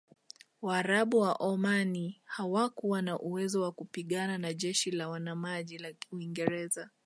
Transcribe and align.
Waarabu 0.61 1.19
wa 1.19 1.33
Omani 1.35 2.21
hawakuwa 2.25 3.01
na 3.01 3.19
uwezo 3.19 3.61
wa 3.61 3.71
kupingana 3.71 4.37
na 4.37 4.53
jeshi 4.53 4.91
la 4.91 5.09
wanamaji 5.09 5.77
la 5.77 5.93
Uingereza 6.11 6.89